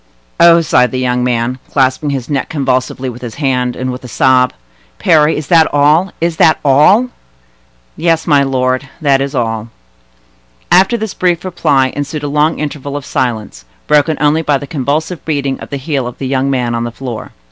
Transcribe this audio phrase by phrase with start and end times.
[0.39, 4.07] "Oh!" sighed the young man, clasping his neck convulsively with his hand, and with a
[4.07, 4.51] sob.
[4.97, 7.09] "Parry, is that all?—is that all?"
[7.95, 9.69] "Yes, my lord; that is all."
[10.71, 15.23] After this brief reply ensued a long interval of silence, broken only by the convulsive
[15.23, 17.33] beating of the heel of the young man on the floor.